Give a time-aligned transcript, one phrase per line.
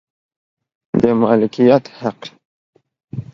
[1.01, 2.19] د مالکیت حق